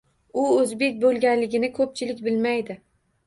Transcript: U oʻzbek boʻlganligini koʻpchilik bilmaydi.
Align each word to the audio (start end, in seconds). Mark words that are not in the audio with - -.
U 0.43 0.45
oʻzbek 0.53 0.95
boʻlganligini 1.03 1.69
koʻpchilik 1.79 2.25
bilmaydi. 2.31 2.79